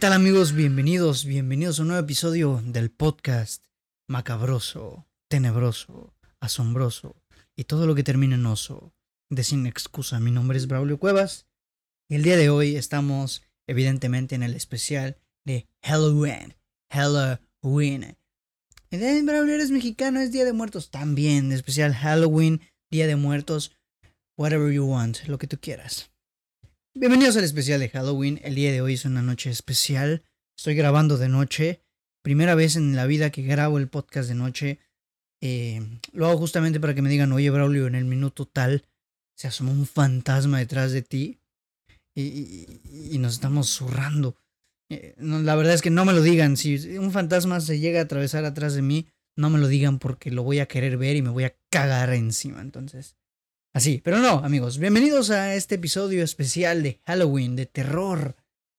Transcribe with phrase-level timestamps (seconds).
[0.00, 0.54] ¿Qué tal amigos?
[0.54, 3.66] Bienvenidos, bienvenidos a un nuevo episodio del podcast
[4.08, 7.16] macabroso, tenebroso, asombroso
[7.54, 8.94] y todo lo que termina en oso
[9.28, 10.18] de Sin Excusa.
[10.18, 11.48] Mi nombre es Braulio Cuevas
[12.08, 16.54] y el día de hoy estamos evidentemente en el especial de Halloween.
[16.90, 18.16] Halloween.
[18.90, 23.76] De Braulio eres mexicano, es Día de Muertos también, especial Halloween, Día de Muertos,
[24.38, 26.09] whatever you want, lo que tú quieras.
[26.92, 28.40] Bienvenidos al especial de Halloween.
[28.42, 30.24] El día de hoy es una noche especial.
[30.58, 31.84] Estoy grabando de noche.
[32.20, 34.80] Primera vez en la vida que grabo el podcast de noche.
[35.40, 38.84] Eh, lo hago justamente para que me digan, oye Braulio, en el minuto tal
[39.36, 41.38] se asomó un fantasma detrás de ti
[42.16, 44.36] y, nos estamos zurrando.
[44.90, 46.56] Eh, la verdad es que no me lo digan.
[46.56, 50.32] Si un fantasma se llega a atravesar atrás de mí, no me lo digan porque
[50.32, 52.60] lo voy a querer ver y me voy a cagar encima.
[52.60, 53.14] Entonces,
[53.72, 58.34] Así, pero no, amigos, bienvenidos a este episodio especial de Halloween, de terror.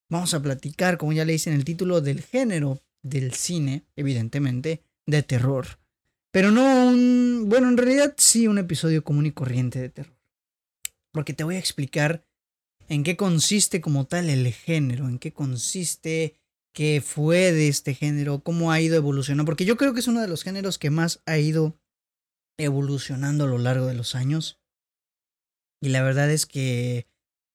[0.09, 4.84] Vamos a platicar, como ya le hice en el título, del género del cine, evidentemente,
[5.06, 5.80] de terror.
[6.34, 7.45] Pero no un...
[7.47, 10.19] Bueno, en realidad sí un episodio común y corriente de terror.
[11.14, 12.25] Porque te voy a explicar
[12.89, 16.36] en qué consiste como tal el género, en qué consiste,
[16.73, 19.45] qué fue de este género, cómo ha ido evolucionando.
[19.45, 21.80] Porque yo creo que es uno de los géneros que más ha ido
[22.58, 24.60] evolucionando a lo largo de los años.
[25.81, 27.07] Y la verdad es que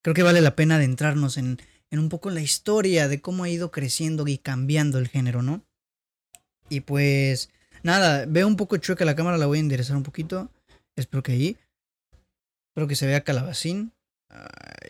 [0.02, 1.58] creo que vale la pena adentrarnos en,
[1.90, 5.64] en un poco la historia de cómo ha ido creciendo y cambiando el género, ¿no?
[6.68, 7.50] Y pues
[7.82, 10.50] nada, veo un poco chueca la cámara, la voy a enderezar un poquito.
[10.96, 11.56] Espero que ahí.
[12.70, 13.92] Espero que se vea calabacín.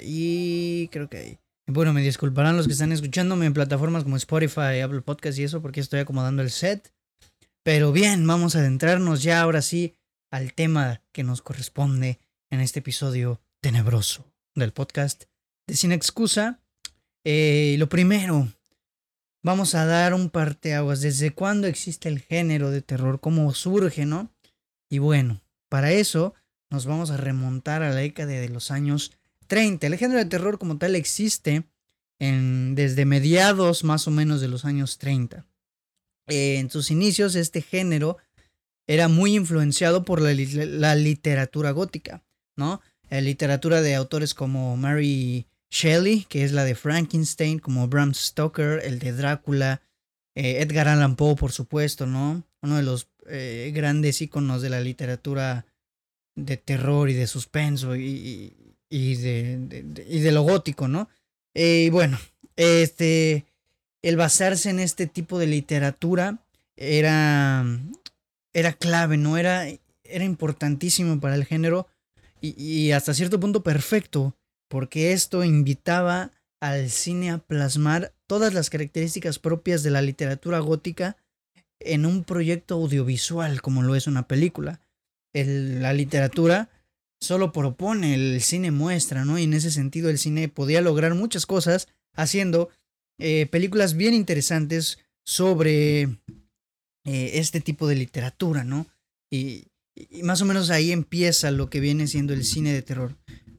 [0.00, 1.38] Y creo que ahí.
[1.68, 5.60] Bueno, me disculparán los que están escuchándome en plataformas como Spotify, Apple Podcast y eso,
[5.60, 6.92] porque estoy acomodando el set.
[7.64, 9.94] Pero bien, vamos a adentrarnos ya ahora sí
[10.30, 12.20] al tema que nos corresponde
[12.56, 15.24] en este episodio tenebroso del podcast
[15.66, 16.58] de Sin Excusa.
[17.22, 18.48] Eh, lo primero,
[19.42, 21.02] vamos a dar un parteaguas.
[21.02, 23.20] ¿Desde cuándo existe el género de terror?
[23.20, 24.32] ¿Cómo surge, no?
[24.88, 26.32] Y bueno, para eso
[26.70, 29.12] nos vamos a remontar a la década de los años
[29.48, 29.86] 30.
[29.86, 31.64] El género de terror como tal existe
[32.18, 35.44] en, desde mediados más o menos de los años 30.
[36.28, 38.16] Eh, en sus inicios este género
[38.86, 42.25] era muy influenciado por la literatura gótica.
[42.56, 42.80] ¿No?
[43.10, 48.80] Eh, literatura de autores como Mary Shelley, que es la de Frankenstein, como Bram Stoker,
[48.84, 49.82] el de Drácula,
[50.34, 52.42] eh, Edgar Allan Poe, por supuesto, ¿no?
[52.62, 55.66] Uno de los eh, grandes íconos de la literatura
[56.34, 58.52] de terror y de suspenso y,
[58.90, 61.08] y, de, y de, lo gótico, ¿no?
[61.54, 62.18] y bueno,
[62.56, 63.46] este,
[64.02, 66.38] el basarse en este tipo de literatura
[66.76, 67.64] era,
[68.52, 69.38] era clave, ¿no?
[69.38, 69.66] Era,
[70.04, 71.88] era importantísimo para el género
[72.56, 74.36] y, hasta cierto punto perfecto,
[74.68, 81.16] porque esto invitaba al cine a plasmar todas las características propias de la literatura gótica
[81.80, 84.80] en un proyecto audiovisual como lo es una película.
[85.32, 86.70] la literatura
[87.20, 89.38] solo propone, el cine muestra, ¿no?
[89.38, 92.70] Y en ese sentido el cine podía lograr muchas cosas haciendo
[93.18, 98.86] eh, películas bien interesantes sobre eh, este tipo de literatura, ¿no?
[99.30, 103.16] Y, y más o menos ahí empieza lo que viene siendo el cine de terror.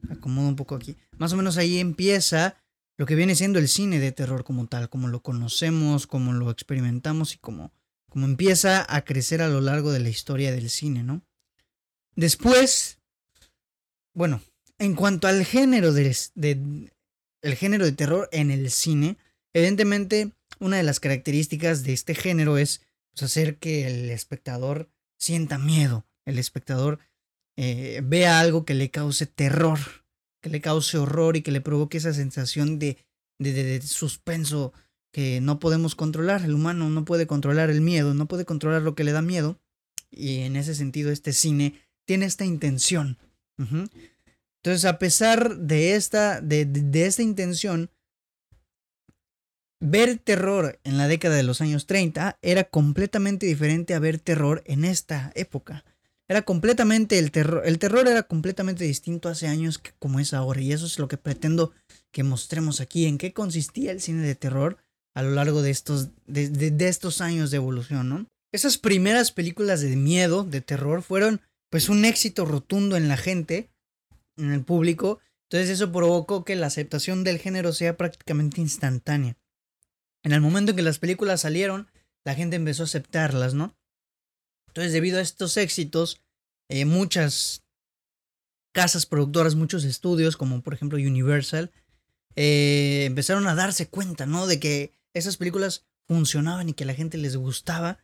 [0.09, 0.95] Acomodo un poco aquí.
[1.17, 2.55] Más o menos ahí empieza
[2.95, 6.49] lo que viene siendo el cine de terror como tal, como lo conocemos, como lo
[6.49, 7.73] experimentamos y como,
[8.09, 11.21] como empieza a crecer a lo largo de la historia del cine, ¿no?
[12.15, 12.99] Después,
[14.13, 14.41] bueno,
[14.79, 16.15] en cuanto al género de,
[17.41, 19.17] el género de terror en el cine,
[19.53, 22.81] evidentemente una de las características de este género es
[23.11, 24.89] pues, hacer que el espectador
[25.19, 26.99] sienta miedo, el espectador
[27.57, 29.79] eh, vea algo que le cause terror,
[30.43, 32.97] que le cause horror y que le provoque esa sensación de,
[33.39, 34.73] de, de, suspenso
[35.11, 36.43] que no podemos controlar.
[36.43, 39.59] El humano no puede controlar el miedo, no puede controlar lo que le da miedo.
[40.11, 43.17] Y en ese sentido, este cine tiene esta intención.
[43.57, 47.89] Entonces, a pesar de esta, de, de, esta intención,
[49.79, 54.61] ver terror en la década de los años 30 era completamente diferente a ver terror
[54.65, 55.83] en esta época.
[56.29, 57.63] Era completamente el terror.
[57.65, 60.61] El terror era completamente distinto hace años que como es ahora.
[60.61, 61.71] Y eso es lo que pretendo
[62.11, 63.05] que mostremos aquí.
[63.05, 64.77] En qué consistía el cine de terror
[65.13, 68.27] a lo largo de estos, de, estos años de evolución, ¿no?
[68.51, 73.69] Esas primeras películas de miedo, de terror, fueron pues un éxito rotundo en la gente,
[74.37, 75.19] en el público.
[75.49, 79.37] Entonces eso provocó que la aceptación del género sea prácticamente instantánea.
[80.23, 81.87] En el momento en que las películas salieron,
[82.23, 83.73] la gente empezó a aceptarlas, ¿no?
[84.77, 86.21] Entonces, debido a estos éxitos,
[86.69, 87.63] eh, muchas
[88.75, 91.71] casas productoras, muchos estudios, como por ejemplo Universal,
[92.35, 94.45] eh, empezaron a darse cuenta, ¿no?
[94.45, 97.97] De que esas películas funcionaban y que la gente les gustaba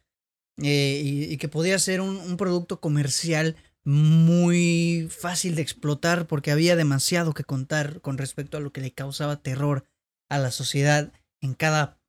[0.63, 7.35] eh, y, que podía ser un, producto comercial muy fácil de explotar porque había demasiado
[7.35, 9.85] que contar con respecto a lo que le causaba terror
[10.27, 12.01] a la sociedad en cada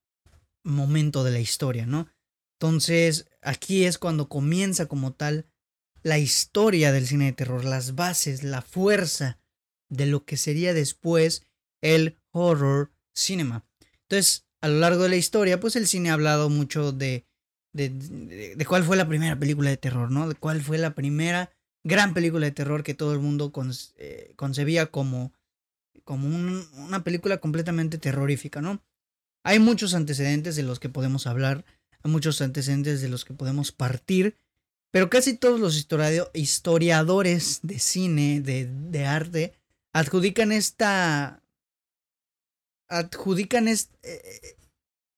[0.64, 2.08] momento de la historia, ¿no?
[2.64, 5.44] Entonces, aquí es cuando comienza como tal
[6.02, 9.38] la historia del cine de terror, las bases, la fuerza
[9.90, 11.44] de lo que sería después
[11.82, 13.66] el horror cinema.
[14.04, 17.26] Entonces, a lo largo de la historia, pues el cine ha hablado mucho de,
[17.74, 20.26] de, de, cuál fue la primera película de terror, ¿no?
[20.26, 21.52] De cuál fue la primera
[21.82, 23.52] gran película de terror que todo el mundo
[23.98, 25.34] eh, concebía como,
[26.04, 26.28] como
[26.82, 28.82] una película completamente terrorífica, ¿no?
[29.42, 31.66] Hay muchos antecedentes de los que podemos hablar,
[32.04, 34.36] hay muchos antecedentes de los que podemos partir,
[34.92, 35.76] pero casi todos los
[36.34, 39.54] historiadores de cine, de, de arte,
[39.92, 41.40] adjudican esta
[42.88, 44.56] adjudican este,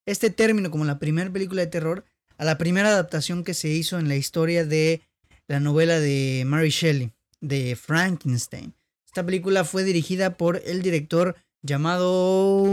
[0.06, 2.04] este término como la primera película de terror
[2.38, 5.02] a la primera adaptación que se hizo en la historia de
[5.48, 8.74] la novela de Mary Shelley, de Frankenstein.
[9.06, 12.64] Esta película fue dirigida por el director llamado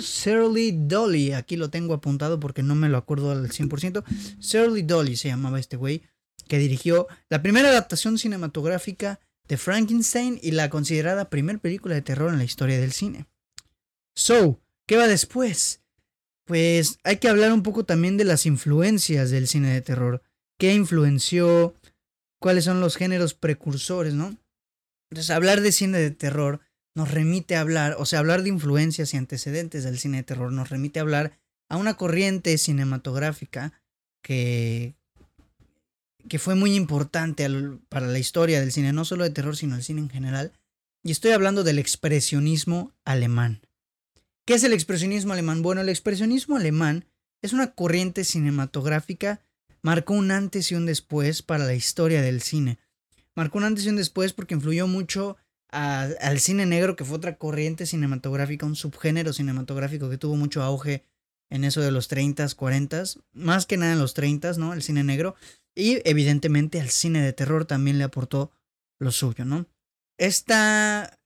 [0.00, 1.32] Shirley Dolly.
[1.32, 4.04] Aquí lo tengo apuntado porque no me lo acuerdo al 100%.
[4.38, 6.02] Shirley Dolly se llamaba este güey,
[6.48, 12.30] que dirigió la primera adaptación cinematográfica de Frankenstein y la considerada primera película de terror
[12.32, 13.26] en la historia del cine.
[14.14, 15.82] So, ¿qué va después?
[16.44, 20.22] Pues hay que hablar un poco también de las influencias del cine de terror.
[20.58, 21.74] ¿Qué influenció?
[22.38, 24.36] ¿Cuáles son los géneros precursores, no?
[25.10, 26.60] Entonces, hablar de cine de terror
[26.94, 30.52] nos remite a hablar, o sea, hablar de influencias y antecedentes del cine de terror
[30.52, 31.38] nos remite a hablar
[31.68, 33.72] a una corriente cinematográfica
[34.22, 34.94] que,
[36.28, 37.48] que fue muy importante
[37.88, 40.52] para la historia del cine, no solo de terror, sino del cine en general.
[41.02, 43.60] Y estoy hablando del expresionismo alemán.
[44.46, 45.62] ¿Qué es el expresionismo alemán?
[45.62, 47.06] Bueno, el expresionismo alemán
[47.42, 49.40] es una corriente cinematográfica,
[49.82, 52.78] marcó un antes y un después para la historia del cine.
[53.34, 55.36] Marcó un antes y un después porque influyó mucho
[55.74, 61.04] al cine negro, que fue otra corriente cinematográfica, un subgénero cinematográfico que tuvo mucho auge
[61.50, 64.72] en eso de los 30s, 40s, más que nada en los 30 ¿no?
[64.72, 65.34] El cine negro.
[65.74, 68.52] Y evidentemente al cine de terror también le aportó
[68.98, 69.66] lo suyo, ¿no?
[70.16, 71.18] Esta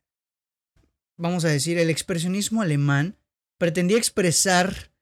[1.19, 3.19] vamos a decir, el expresionismo alemán
[3.59, 4.93] pretendía expresar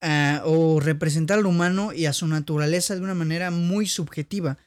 [0.00, 4.58] ah, o representar al humano y a su naturaleza de una manera muy subjetiva.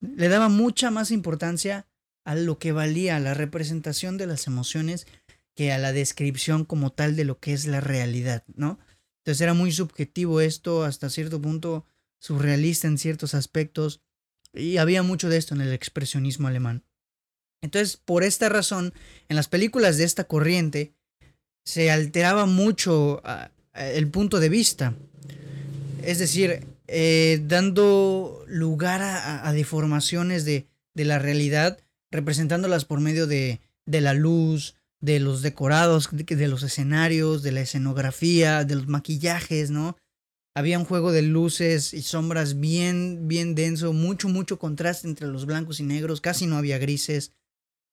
[0.00, 1.86] Le daba mucha más importancia
[2.30, 5.08] a lo que valía, la representación de las emociones,
[5.56, 8.78] que a la descripción como tal de lo que es la realidad, ¿no?
[9.18, 11.86] Entonces era muy subjetivo esto, hasta cierto punto
[12.20, 14.00] surrealista en ciertos aspectos,
[14.54, 16.84] y había mucho de esto en el expresionismo alemán.
[17.62, 18.94] Entonces, por esta razón,
[19.28, 20.94] en las películas de esta corriente
[21.64, 23.24] se alteraba mucho
[23.74, 24.94] el punto de vista.
[26.04, 31.80] Es decir, eh, dando lugar a, deformaciones de, de, la realidad,
[32.10, 37.62] representándolas por medio de, de la luz, de los decorados, de, los escenarios, de la
[37.62, 39.96] escenografía, de los maquillajes, ¿no?
[40.54, 45.46] Había un juego de luces y sombras bien, bien denso, mucho, mucho contraste entre los
[45.46, 47.32] blancos y negros, casi no había grises.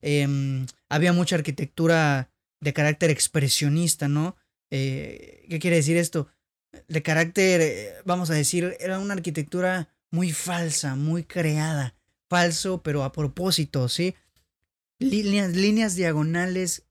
[0.02, 4.36] Em, había mucha arquitectura de carácter expresionista, ¿no?
[4.72, 6.28] Eh, ¿Qué quiere decir esto?
[6.88, 11.96] De carácter, eh, vamos a decir, era una arquitectura muy falsa, muy creada,
[12.30, 14.16] falso, pero a propósito, ¿sí?
[15.00, 16.84] Líneas, líneas diagonales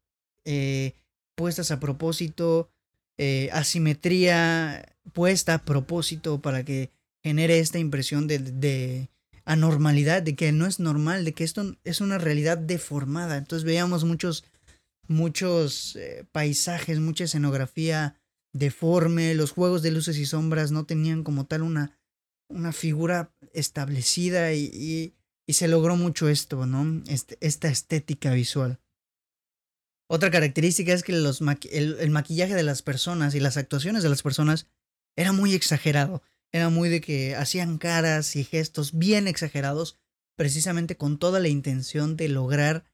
[0.44, 0.94] eh,
[1.34, 2.70] puestas a propósito,
[3.52, 6.90] asimetría puesta a propósito para que
[7.22, 9.08] genere esta impresión de,
[9.44, 13.36] anormalidad, de que no es normal, de que esto es una realidad deformada.
[13.36, 14.44] Entonces veíamos muchos,
[15.06, 18.16] muchos eh, paisajes, mucha escenografía
[18.52, 21.98] deforme, los juegos de luces y sombras no tenían como tal una,
[22.48, 25.14] una figura establecida y,
[25.54, 27.02] se logró mucho esto, ¿no?
[27.06, 28.80] Este, esta estética visual.
[30.08, 34.22] Otra característica es que los el maquillaje de las personas y las actuaciones de las
[34.22, 34.68] personas
[35.16, 36.22] era muy exagerado.
[36.52, 39.98] Era muy de que hacían caras y gestos bien exagerados,
[40.36, 42.84] precisamente con toda la intención de lograr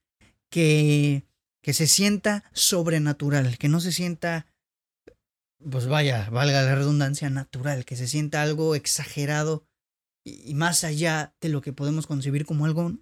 [0.51, 1.25] que,
[1.63, 4.47] que se sienta sobrenatural, que no se sienta,
[5.71, 9.65] pues vaya, valga la redundancia, natural, que se sienta algo exagerado
[10.25, 12.93] y, más allá de lo que podemos concebir como algo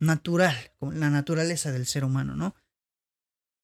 [0.00, 2.54] natural, como la naturaleza del ser humano, ¿no?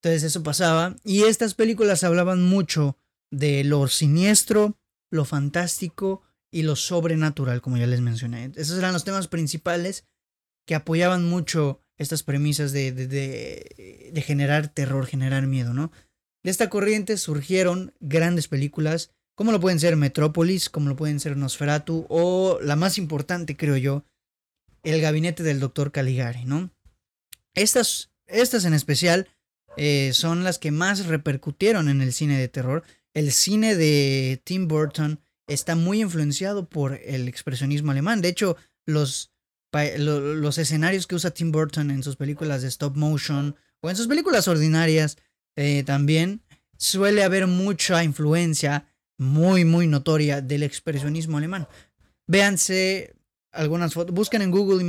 [0.00, 2.96] Entonces eso pasaba y estas películas hablaban mucho
[3.30, 4.78] de lo siniestro,
[5.10, 8.52] lo fantástico y lo sobrenatural, como ya les mencioné.
[8.54, 10.06] Esos eran los temas principales
[10.66, 15.90] que apoyaban mucho estas premisas de, de, de, de generar terror, generar miedo, ¿no?
[16.44, 21.36] De esta corriente surgieron grandes películas, como lo pueden ser Metrópolis, como lo pueden ser
[21.36, 24.04] Nosferatu, o la más importante, creo yo,
[24.82, 26.72] El gabinete del doctor Caligari, ¿no?
[27.54, 29.28] Estas, estas en especial
[29.76, 32.82] eh, son las que más repercutieron en el cine de terror.
[33.14, 38.20] El cine de Tim Burton está muy influenciado por el expresionismo alemán.
[38.20, 39.30] De hecho, los,
[39.96, 44.08] los escenarios que usa Tim Burton en sus películas de stop motion o en sus
[44.08, 45.16] películas ordinarias
[45.54, 46.42] eh, también
[46.76, 48.84] suele haber mucha influencia
[49.18, 51.68] muy, muy notoria del expresionismo alemán.
[52.26, 53.14] Véanse
[53.52, 54.82] algunas fotos, busquen en Google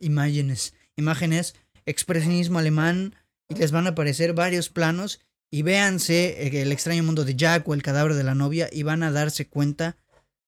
[0.00, 3.14] imágenes, imágenes, expresionismo alemán
[3.48, 5.20] y les van a aparecer varios planos
[5.50, 8.84] y véanse eh, el extraño mundo de Jack o el cadáver de la novia y
[8.84, 9.96] van a darse cuenta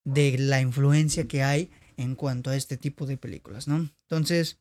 [0.05, 3.91] de la influencia que hay en cuanto a este tipo de películas, ¿no?
[4.09, 4.59] Entonces,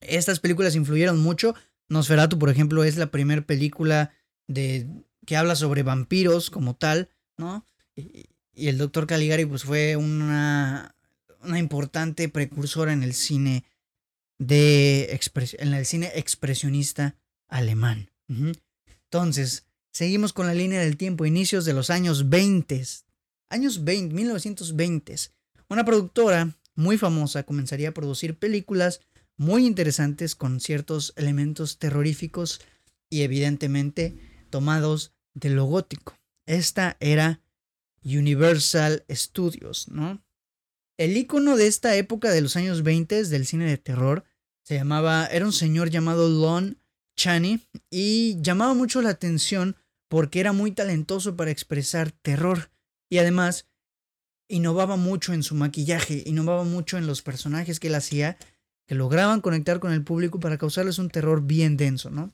[0.00, 1.54] estas películas influyeron mucho.
[1.88, 4.12] Nosferatu, por ejemplo, es la primera película
[4.48, 4.88] de
[5.26, 7.10] que habla sobre vampiros como tal,
[7.96, 10.94] Y, el Doctor Caligari, pues fue una,
[11.42, 13.64] una importante precursora en el cine
[14.38, 15.18] de
[15.58, 17.16] en el cine expresionista
[17.48, 18.10] alemán.
[18.28, 22.82] Entonces, seguimos con la línea del tiempo, inicios de los años 20,
[23.50, 25.16] años 20, 1920.
[25.68, 29.00] Una productora muy famosa comenzaría a producir películas
[29.36, 32.60] muy interesantes con ciertos elementos terroríficos
[33.10, 34.16] y evidentemente
[34.50, 36.14] tomados de lo gótico.
[36.46, 37.40] Esta era
[38.04, 40.24] Universal Studios, ¿no?
[40.98, 44.24] El icono de esta época de los años 20 del cine de terror
[44.62, 46.78] se llamaba, era un señor llamado Lon
[47.16, 49.76] Chaney y llamaba mucho la atención
[50.08, 52.70] porque era muy talentoso para expresar terror
[53.08, 53.68] y además
[54.48, 58.36] innovaba mucho en su maquillaje, innovaba mucho en los personajes que él hacía,
[58.86, 62.32] que lograban conectar con el público para causarles un terror bien denso, ¿no?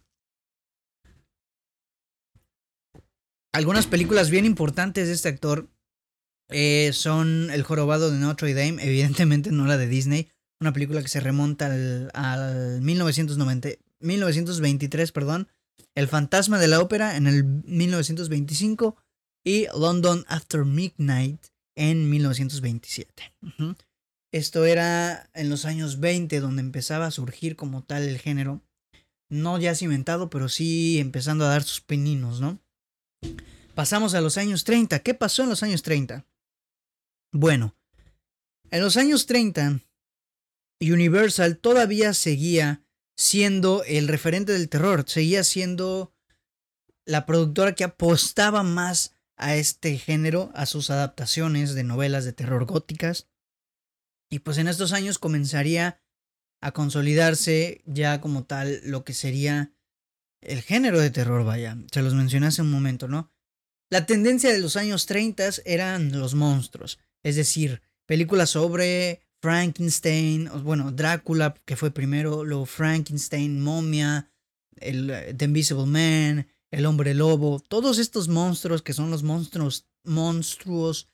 [3.52, 5.70] Algunas películas bien importantes de este actor
[6.50, 10.28] eh, son El jorobado de Notre Dame, evidentemente no la de Disney,
[10.60, 13.68] una película que se remonta al, al 1990,
[14.00, 15.48] 1923, perdón,
[15.94, 18.96] El fantasma de la ópera en el 1925
[19.44, 23.34] y London After Midnight en 1927.
[24.32, 28.62] Esto era en los años 20 donde empezaba a surgir como tal el género,
[29.30, 32.60] no ya cimentado, pero sí empezando a dar sus peninos, ¿no?
[33.74, 34.98] Pasamos a los años 30.
[35.00, 36.26] ¿Qué pasó en los años 30?
[37.30, 37.76] Bueno,
[38.70, 39.80] en los años 30,
[40.80, 42.82] Universal todavía seguía
[43.16, 46.12] siendo el referente del terror, seguía siendo
[47.04, 52.64] la productora que apostaba más a este género, a sus adaptaciones de novelas de terror
[52.64, 53.28] góticas.
[54.30, 56.02] Y pues en estos años comenzaría
[56.60, 59.72] a consolidarse ya como tal lo que sería
[60.40, 61.76] el género de terror, vaya.
[61.92, 63.32] Se los mencioné hace un momento, ¿no?
[63.90, 70.92] La tendencia de los años 30 eran los monstruos, es decir, películas sobre Frankenstein, bueno,
[70.92, 74.30] Drácula, que fue primero, luego Frankenstein, Momia,
[74.76, 79.86] el eh, The Invisible Man, el hombre lobo, todos estos monstruos que son los monstruos,
[80.04, 81.08] monstruos,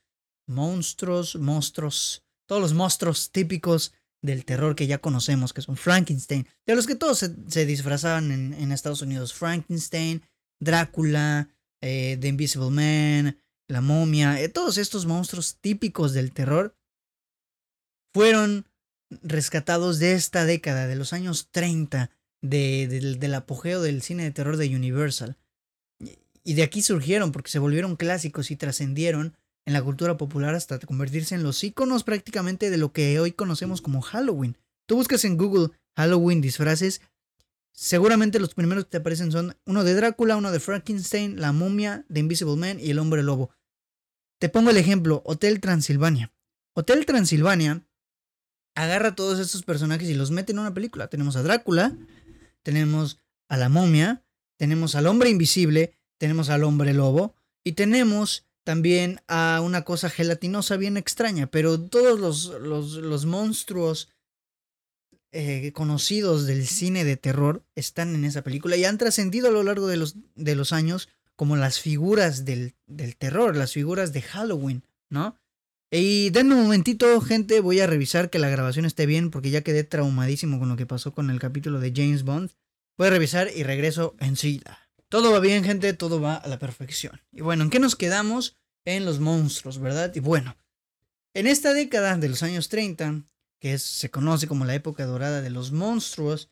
[0.46, 3.92] monstruos, monstruos, todos los monstruos típicos
[4.24, 8.72] del terror que ya conocemos, que son Frankenstein, de los que todos se, disfrazaban en,
[8.72, 10.22] Estados Unidos, Frankenstein,
[10.58, 11.50] Drácula,
[11.82, 13.38] eh, The Invisible Man,
[13.68, 16.74] la momia, eh, todos estos monstruos típicos del terror
[18.14, 18.66] fueron
[19.22, 24.74] rescatados de esta década, de los años 30, del apogeo del cine de terror de
[24.74, 25.36] Universal.
[26.42, 29.36] Y de aquí surgieron porque se volvieron clásicos y trascendieron
[29.66, 33.80] en la cultura popular hasta convertirse en los iconos prácticamente de lo que hoy conocemos
[33.80, 34.58] como Halloween.
[34.86, 37.00] Tú buscas en Google Halloween disfraces,
[37.72, 42.04] seguramente los primeros que te aparecen son uno de Drácula, uno de Frankenstein, la momia,
[42.12, 43.50] The Invisible Man y el hombre lobo.
[44.38, 46.32] Te pongo el ejemplo, Hotel Transilvania.
[46.74, 47.86] Hotel Transilvania
[48.74, 51.08] agarra todos estos personajes y los mete en una película.
[51.08, 51.96] Tenemos a Drácula,
[52.62, 53.18] tenemos
[53.48, 54.24] a la momia,
[54.56, 60.76] tenemos al hombre invisible, tenemos al hombre lobo y tenemos también a una cosa gelatinosa
[60.76, 64.08] bien extraña, pero todos los, los, monstruos
[65.32, 69.62] eh, conocidos del cine de terror están en esa película y han trascendido a lo
[69.62, 74.22] largo de los, de los años como las figuras del, del terror, las figuras de
[74.22, 75.36] Halloween, ¿no?
[75.90, 79.60] Y denme un momentito, gente, voy a revisar que la grabación esté bien porque ya
[79.60, 82.50] quedé traumadísimo con lo que pasó con el capítulo de James Bond.
[82.96, 84.83] Voy a revisar y regreso enseguida.
[85.14, 87.22] Todo va bien, gente, todo va a la perfección.
[87.30, 88.56] Y bueno, ¿en qué nos quedamos?
[88.84, 90.12] En los monstruos, ¿verdad?
[90.12, 90.56] Y bueno,
[91.34, 93.22] en esta década de los años 30,
[93.60, 96.50] que se conoce como la época dorada de los monstruos,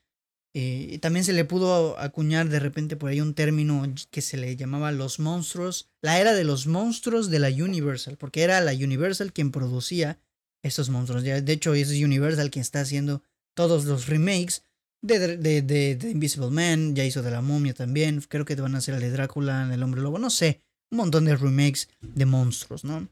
[0.55, 4.37] Eh, y también se le pudo acuñar de repente por ahí un término que se
[4.37, 8.73] le llamaba los monstruos, la era de los monstruos de la Universal, porque era la
[8.73, 10.21] Universal quien producía
[10.63, 11.25] estos monstruos.
[11.25, 13.23] De hecho, es Universal quien está haciendo
[13.55, 14.63] todos los remakes
[15.03, 18.79] de, de, de, Invisible Man, ya hizo de la momia también, creo que van a
[18.79, 22.85] hacer el de Drácula, el hombre lobo, no sé, un montón de remakes de monstruos,
[22.85, 23.09] ¿no?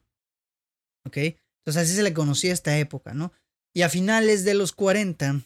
[1.05, 1.17] ¿Ok?
[1.17, 3.33] Entonces así se le conocía esta época, ¿no?
[3.75, 5.43] Y a finales de los 40,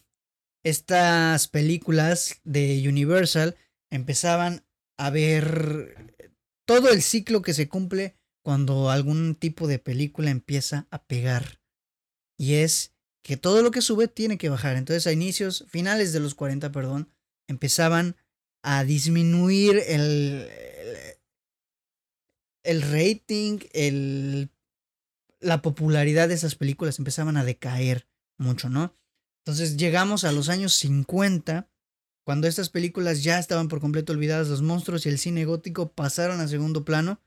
[0.63, 3.57] estas películas de Universal
[3.91, 4.65] empezaban
[4.99, 6.15] a ver
[6.67, 11.61] todo el ciclo que se cumple cuando algún tipo de película empieza a pegar.
[12.39, 12.94] Y es
[13.25, 14.77] que todo lo que sube tiene que bajar.
[14.77, 17.09] Entonces a inicios, finales de los 40, perdón,
[17.49, 18.17] empezaban
[18.63, 20.47] a disminuir el,
[22.63, 24.51] el, rating, el,
[25.41, 28.95] la popularidad de esas películas empezaban a decaer mucho, ¿no?
[29.43, 31.69] Entonces llegamos a los años 50,
[32.25, 36.41] cuando estas películas ya estaban por completo olvidadas, los monstruos y el cine gótico pasaron
[36.41, 37.21] a segundo plano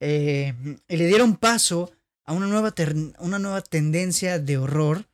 [0.00, 0.54] eh,
[0.88, 1.92] y le dieron paso
[2.24, 2.74] a una nueva,
[3.18, 5.08] una nueva tendencia de horror,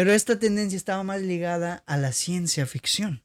[0.00, 3.22] pero esta tendencia estaba más ligada a la ciencia ficción.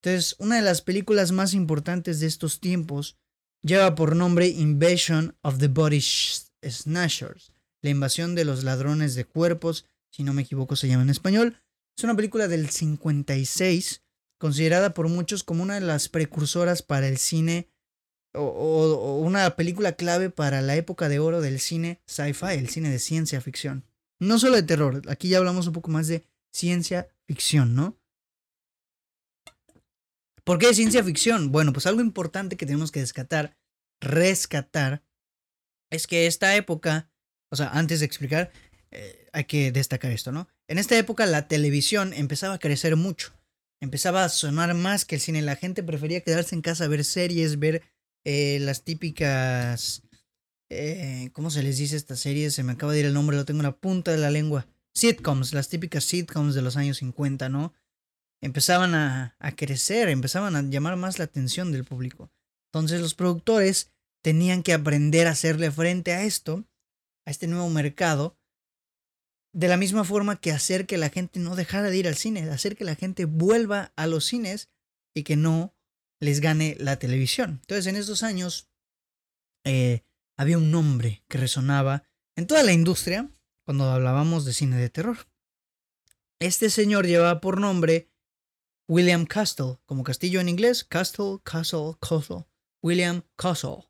[0.00, 3.18] Entonces, una de las películas más importantes de estos tiempos
[3.60, 9.84] lleva por nombre Invasion of the Body Snatchers, la invasión de los ladrones de cuerpos,
[10.10, 11.60] si no me equivoco se llama en español,
[11.94, 14.02] es una película del 56,
[14.38, 17.68] considerada por muchos como una de las precursoras para el cine
[18.32, 22.98] o, una película clave para la época de oro del cine sci-fi, el cine de
[22.98, 23.84] ciencia ficción.
[24.20, 27.98] No solo de terror, aquí ya hablamos un poco más de ciencia ficción, ¿no?
[30.44, 31.52] ¿Por qué ciencia ficción?
[31.52, 33.56] Bueno, pues algo importante que tenemos que rescatar,
[34.00, 35.02] rescatar,
[35.90, 37.10] es que esta época,
[37.50, 38.50] o sea, antes de explicar,
[38.90, 40.48] eh, hay que destacar esto, ¿no?
[40.66, 43.32] En esta época la televisión empezaba a crecer mucho,
[43.80, 45.42] empezaba a sonar más que el cine.
[45.42, 47.82] La gente prefería quedarse en casa a ver series, ver
[48.24, 50.02] eh, las típicas...
[50.70, 52.54] Eh, ¿Cómo se les dice estas series?
[52.54, 54.66] Se me acaba de ir el nombre, lo tengo en la punta de la lengua.
[54.94, 57.72] Sitcoms, las típicas sitcoms de los años 50, ¿no?
[58.40, 62.30] Empezaban a, a crecer, empezaban a llamar más la atención del público.
[62.72, 66.64] Entonces los productores tenían que aprender a hacerle frente a esto,
[67.26, 68.36] a este nuevo mercado,
[69.54, 72.48] de la misma forma que hacer que la gente no dejara de ir al cine,
[72.50, 74.70] hacer que la gente vuelva a los cines
[75.14, 75.74] y que no
[76.20, 77.58] les gane la televisión.
[77.62, 78.68] Entonces en estos años
[79.64, 80.02] eh,
[80.38, 83.30] había un nombre que resonaba en toda la industria
[83.66, 85.28] cuando hablábamos de cine de terror.
[86.40, 88.08] Este señor llevaba por nombre
[88.88, 92.46] William Castle, como castillo en inglés, Castle, Castle, Castle,
[92.80, 93.84] William Castle.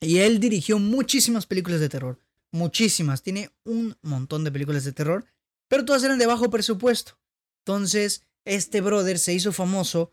[0.00, 2.18] Y él dirigió muchísimas películas de terror
[2.56, 5.24] muchísimas, tiene un montón de películas de terror,
[5.68, 7.18] pero todas eran de bajo presupuesto.
[7.64, 10.10] Entonces, este brother se hizo famoso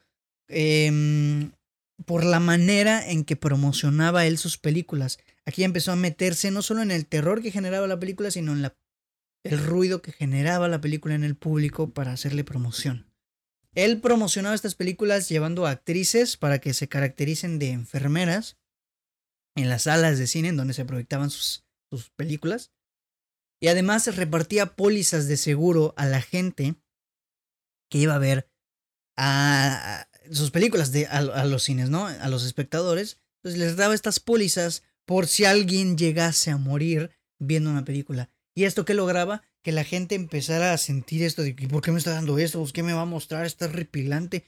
[0.47, 1.51] em,
[2.05, 5.19] por la manera en que promocionaba él sus películas.
[5.45, 8.61] Aquí empezó a meterse no solo en el terror que generaba la película, sino en
[8.61, 8.75] la,
[9.43, 13.11] el ruido que generaba la película en el público para hacerle promoción.
[13.75, 18.57] Él promocionaba estas películas llevando a actrices para que se caractericen de enfermeras
[19.55, 22.71] en las salas de cine en donde se proyectaban sus, sus películas.
[23.59, 26.75] Y además repartía pólizas de seguro a la gente
[27.89, 28.49] que iba a ver
[29.17, 32.07] a, sus películas de, a, los cines, ¿no?
[32.07, 33.19] A los espectadores.
[33.37, 38.29] Entonces les daba estas pólizas por si alguien llegase a morir viendo una película.
[38.55, 39.41] ¿Y esto qué lograba?
[39.61, 42.59] Que la gente empezara a sentir esto de ¿por qué me está dando esto?
[42.59, 43.45] Pues, ¿Qué me va a mostrar?
[43.45, 44.45] Está repilante.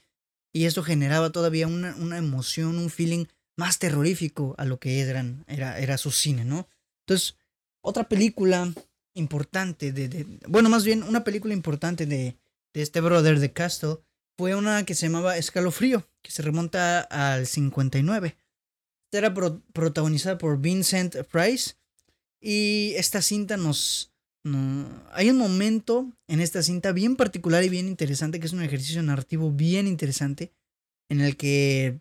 [0.52, 5.44] Y eso generaba todavía una, una emoción, un feeling más terrorífico a lo que eran,
[5.48, 6.68] era, era su cine, ¿no?
[7.06, 7.36] Entonces,
[7.82, 8.72] otra película
[9.14, 12.36] importante de, bueno, más bien una película importante de,
[12.74, 13.98] de este brother de Castle
[14.38, 18.36] fue una que se llamaba Escalofrío, que se remonta al 59.
[19.06, 19.34] Esta era
[19.72, 21.74] protagonizada por Vincent Price
[22.40, 24.12] y esta cinta nos...
[25.12, 29.02] hay un momento en esta cinta bien particular y bien interesante, que es un ejercicio
[29.02, 30.52] narrativo bien interesante,
[31.08, 32.00] en el que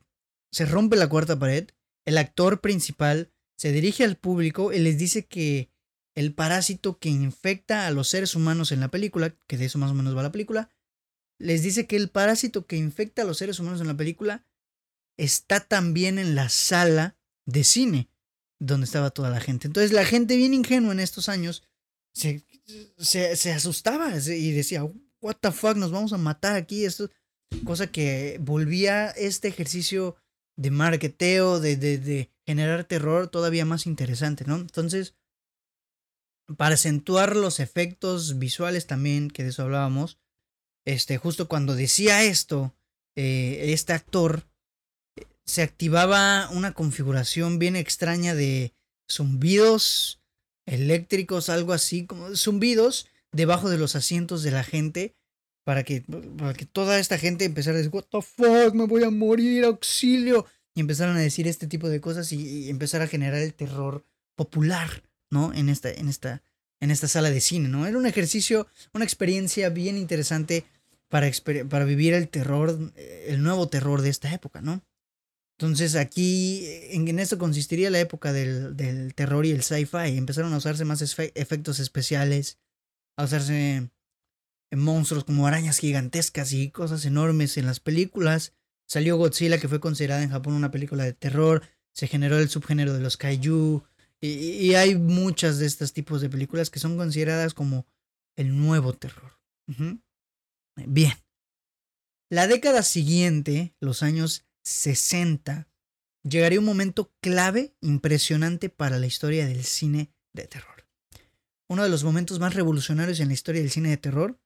[0.52, 1.70] se rompe la cuarta pared,
[2.06, 5.70] el actor principal se dirige al público y les dice que
[6.16, 9.92] el parásito que infecta a los seres humanos en la película, que de eso más
[9.92, 10.70] o menos va la película,
[11.40, 14.46] les dice que el parásito que infecta a los seres humanos en la película
[15.18, 18.10] está también en la sala de cine
[18.60, 19.68] donde estaba toda la gente.
[19.68, 21.64] Entonces la gente bien ingenua en estos años
[22.14, 22.46] se,
[22.98, 24.84] se, asustaba y decía,
[25.22, 26.86] what the fuck, nos vamos a matar aquí.
[26.86, 27.10] Esto,
[27.66, 30.16] cosa que volvía este ejercicio
[30.56, 34.56] de marketeo, de, de, de generar terror todavía más interesante, ¿no?
[34.56, 35.16] Entonces,
[36.58, 40.18] para acentuar los efectos visuales también, que de eso hablábamos,
[40.86, 42.74] este, justo cuando decía esto,
[43.16, 44.48] eh, este actor,
[45.46, 48.74] se activaba una configuración bien extraña de
[49.12, 50.22] zumbidos
[50.66, 55.16] eléctricos, algo así, como zumbidos debajo de los asientos de la gente
[55.66, 56.02] para que,
[56.38, 59.66] para que toda esta gente empezara a decir, what the fuck, me voy a morir,
[59.66, 60.46] auxilio.
[60.76, 65.04] Y empezaron a decir este tipo de cosas y, empezar a generar el terror popular,
[65.32, 65.54] ¿no?
[65.54, 66.44] En esta, en esta,
[66.80, 67.88] en esta sala de cine, ¿no?
[67.88, 70.66] Era un ejercicio, una experiencia bien interesante
[71.16, 71.32] para,
[71.70, 74.84] para vivir el terror, eh, el nuevo terror de esta época, ¿no?
[75.58, 80.18] Entonces aquí, en, esto consistiría la época del, del terror y el sci-fi.
[80.18, 82.60] Empezaron a usarse más efectos especiales,
[83.18, 83.90] a usarse
[84.74, 88.54] monstruos como arañas gigantescas y cosas enormes en las películas.
[88.86, 91.64] Salió Godzilla, que fue considerada en Japón una película de terror.
[91.94, 93.86] Se generó el subgénero de los kaiju.
[94.20, 97.88] Y, hay muchas de estos tipos de películas que son consideradas como
[98.36, 99.40] el nuevo terror.
[100.76, 101.14] Bien.
[102.30, 105.68] La década siguiente, los años 60,
[106.24, 110.88] llegaría un momento clave, impresionante para la historia del cine de terror.
[111.68, 114.40] Uno de los momentos más revolucionarios en la historia del cine de terror,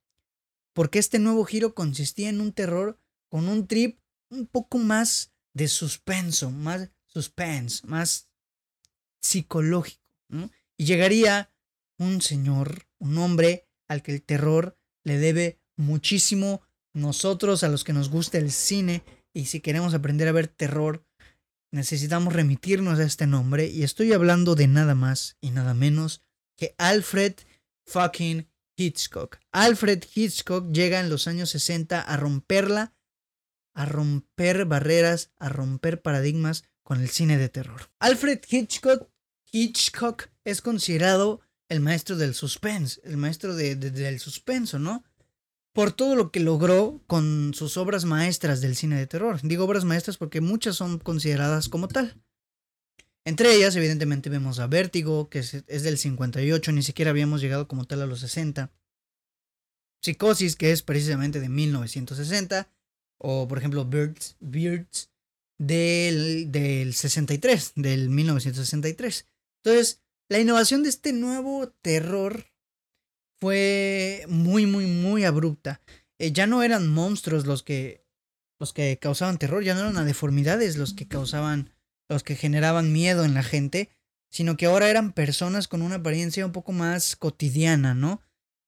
[0.74, 5.68] porque este nuevo giro consistía en un terror con un trip un poco más de
[5.68, 8.30] suspenso, más suspense, más
[9.20, 10.02] psicológico.
[10.78, 11.52] Y llegaría
[11.98, 16.62] un señor, un hombre al que el terror le debe muchísimo.
[16.94, 21.06] Nosotros, a los que nos gusta el cine, y si queremos aprender a ver terror,
[21.72, 23.68] necesitamos remitirnos a este nombre.
[23.68, 26.22] Y estoy hablando de nada más y nada menos
[26.58, 27.36] que Alfred
[27.86, 29.40] fucking Hitchcock.
[29.52, 32.94] Alfred Hitchcock llega en los años 60 a romperla,
[33.74, 37.92] a romper barreras, a romper paradigmas con el cine de terror.
[38.00, 39.10] Alfred Hitchcock,
[39.52, 45.04] Hitchcock es considerado el maestro del suspense, el maestro del suspenso, ¿no?
[45.74, 49.40] Por todo lo que logró con sus obras maestras del cine de terror.
[49.44, 52.16] Digo obras maestras porque muchas son consideradas como tal.
[53.26, 57.86] Entre ellas, evidentemente, vemos a Vértigo, que es, del 58, ni siquiera habíamos llegado como
[57.86, 58.72] tal a los 60.
[60.02, 62.68] Psicosis, que es precisamente de 1960.
[63.20, 65.12] O, por ejemplo, Birds, Birds
[65.60, 69.28] del, del 63, del 1963.
[69.64, 72.46] Entonces, la innovación de este nuevo terror
[73.40, 75.82] fue muy, muy, muy abrupta.
[76.18, 78.06] Eh, ya no eran monstruos los que,
[78.60, 81.72] los que causaban terror, ya no eran deformidades los que causaban,
[82.10, 83.90] los que generaban miedo en la gente,
[84.30, 88.22] sino que ahora eran personas con una apariencia un poco más cotidiana, ¿no?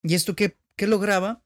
[0.03, 1.43] ¿Y esto qué, qué lograba?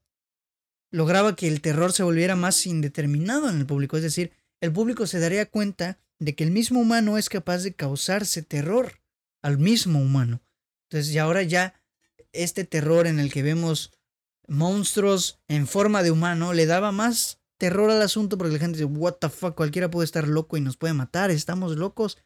[0.91, 5.07] Lograba que el terror se volviera más indeterminado en el público, es decir, el público
[5.07, 9.01] se daría cuenta de que el mismo humano es capaz de causarse terror
[9.41, 10.41] al mismo humano.
[10.89, 11.73] Entonces, y ahora ya
[12.43, 13.91] este terror en el que vemos
[14.47, 18.85] monstruos en forma de humano le daba más terror al asunto porque la gente dice,
[18.85, 22.17] what the fuck, cualquiera puede estar loco y nos puede matar, estamos locos.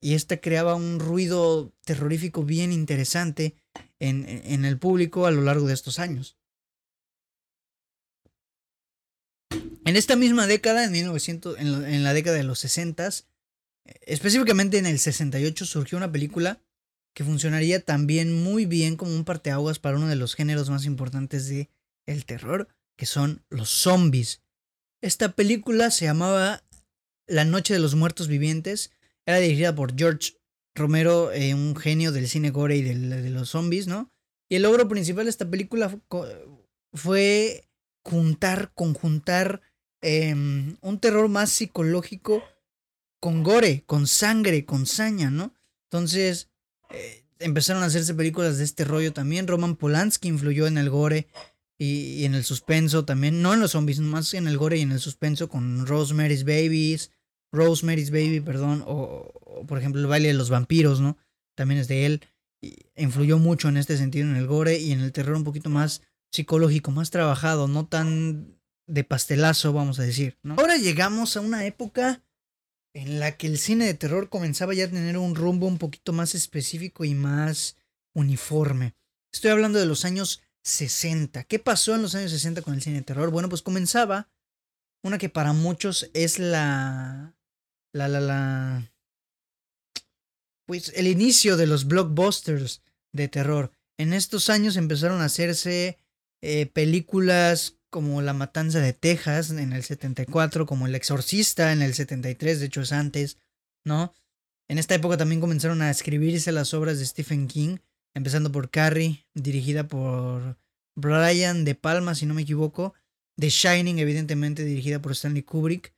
[0.00, 3.56] Y este creaba un ruido terrorífico bien interesante
[3.98, 6.38] en, en el público a lo largo de estos años.
[9.88, 13.08] En esta misma década, en, 1900, en, la década de los 60,
[14.02, 16.60] específicamente en el 68, surgió una película
[17.18, 21.48] que funcionaría también muy bien como un parteaguas para uno de los géneros más importantes
[21.48, 21.68] de
[22.06, 24.40] el terror, que son los zombies.
[25.02, 26.62] Esta película se llamaba
[27.26, 28.92] La Noche de los Muertos Vivientes,
[29.26, 30.34] era dirigida por George
[30.76, 34.12] Romero, eh, un genio del cine gore y de los zombies, ¿no?
[34.48, 36.00] Y el logro principal de esta película
[36.92, 37.68] fue
[38.04, 39.60] juntar, conjuntar
[40.02, 42.44] em, un terror más psicológico
[43.20, 45.52] con gore, con sangre, con saña, ¿no?
[45.90, 46.48] Entonces,
[46.90, 49.46] eh, empezaron a hacerse películas de este rollo también.
[49.46, 51.28] Roman Polanski influyó en el gore
[51.78, 53.42] y, en el suspenso también.
[53.42, 57.10] No en los zombies, más en el gore y en el suspenso con Rosemary's Babies.
[57.52, 58.84] Rosemary's Baby, perdón.
[58.86, 59.32] O,
[59.66, 61.16] por ejemplo el baile de los vampiros, ¿no?
[61.54, 62.22] También es de él.
[62.96, 66.02] influyó mucho en este sentido en el gore y en el terror un poquito más
[66.30, 70.38] psicológico, más trabajado, no tan de pastelazo, vamos a decir.
[70.56, 72.22] Ahora llegamos a una época
[72.98, 76.12] en la que el cine de terror comenzaba ya a tener un rumbo un poquito
[76.12, 77.76] más específico y más
[78.12, 78.96] uniforme.
[79.32, 81.44] Estoy hablando de los años 60.
[81.44, 83.30] ¿Qué pasó en los años 60 con el cine de terror?
[83.30, 84.28] Bueno, pues comenzaba
[85.04, 87.36] una que para muchos es la
[87.92, 88.92] la la la
[90.66, 92.82] pues el inicio de los blockbusters
[93.12, 93.70] de terror.
[93.96, 95.98] En estos años empezaron a hacerse
[96.42, 101.94] eh, películas como La Matanza de Texas en el 74, como El Exorcista en el
[101.94, 103.38] 73, de hecho es antes,
[103.84, 104.12] ¿no?
[104.68, 107.78] En esta época también comenzaron a escribirse las obras de Stephen King,
[108.14, 110.58] empezando por Carrie, dirigida por
[110.94, 112.94] Brian De Palma, si no me equivoco.
[113.36, 115.94] The Shining, evidentemente dirigida por Stanley Kubrick.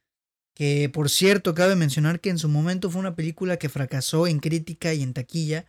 [0.54, 4.40] Que por cierto, cabe mencionar que en su momento fue una película que fracasó en
[4.40, 5.64] crítica y en taquilla,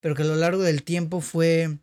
[0.00, 1.78] pero que a lo largo del tiempo fue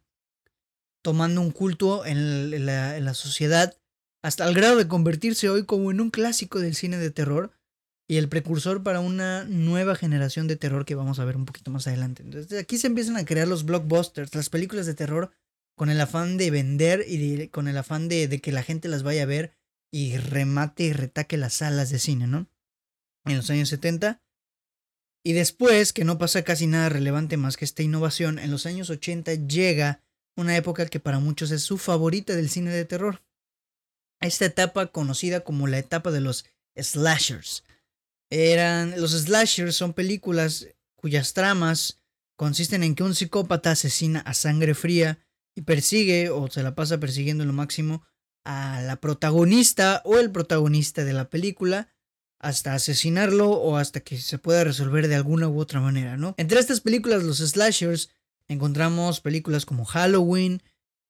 [1.04, 3.78] tomando un culto en la, sociedad
[4.24, 7.52] hasta el grado de convertirse hoy como en un clásico del cine de terror
[8.10, 11.72] y el precursor para una nueva generación de terror que vamos a ver un poquito
[11.72, 12.24] más adelante.
[12.24, 15.32] Entonces aquí se empiezan a crear los blockbusters, las películas de terror
[15.76, 19.04] con el afán de vender y con el afán de, de, que la gente las
[19.04, 19.54] vaya a ver
[19.92, 22.50] y remate y retaque las salas de cine, ¿no?
[23.26, 24.22] En los años 70.
[25.24, 28.90] Y después, que no pasa casi nada relevante más que esta innovación, en los años
[28.90, 30.02] 80 llega
[30.38, 33.24] una época que para muchos es su favorita del cine de terror.
[34.22, 36.46] Esta etapa conocida como la etapa de los
[36.76, 37.64] slashers
[38.30, 42.02] eran los slashers son películas cuyas tramas
[42.36, 45.20] consisten en que un psicópata asesina a sangre fría
[45.56, 48.04] y persigue o se la pasa persiguiendo en lo máximo
[48.44, 51.90] a la protagonista o el protagonista de la película
[52.40, 56.36] hasta asesinarlo o hasta que se pueda resolver de alguna u otra manera, ¿no?
[56.38, 58.10] Entre estas películas, los slashers,
[58.48, 60.62] encontramos películas como Halloween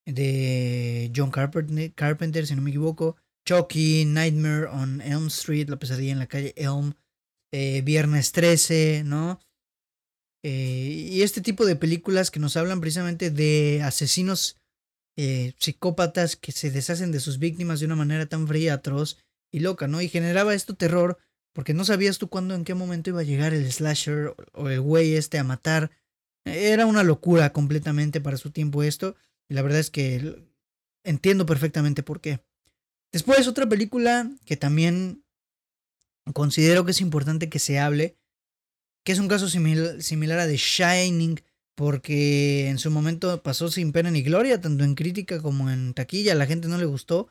[0.05, 6.19] de John Carpenter, si no me equivoco, Chucky, Nightmare on Elm Street, La pesadilla en
[6.19, 6.93] la calle Elm,
[7.51, 9.39] eh, Viernes 13, ¿no?
[10.43, 14.57] Eh, y este tipo de películas que nos hablan precisamente de asesinos
[15.17, 19.17] eh, psicópatas que se deshacen de sus víctimas de una manera tan fría, atroz
[19.51, 20.01] y loca, ¿no?
[20.01, 21.17] Y generaba esto terror
[21.53, 24.79] porque no sabías tú cuándo, en qué momento iba a llegar el slasher o el
[24.79, 25.89] güey este a matar.
[26.47, 29.15] Era una locura completamente para su tiempo esto.
[29.49, 30.43] Y la verdad es que
[31.03, 32.43] entiendo perfectamente por qué.
[33.11, 35.23] Después otra película que también
[36.33, 38.17] considero que es importante que se hable,
[39.05, 41.39] que es un caso similar a The Shining,
[41.75, 46.35] porque en su momento pasó sin pena ni gloria, tanto en crítica como en taquilla,
[46.35, 47.29] la gente no le gustó.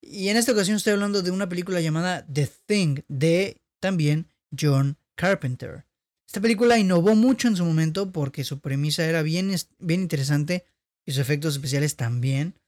[0.00, 4.98] Y en esta ocasión estoy hablando de una película llamada The Thing, de también John
[5.14, 5.86] Carpenter.
[6.34, 10.64] Esta película innovó mucho en su momento porque su premisa era bien, bien interesante
[11.06, 12.58] y sus efectos especiales también.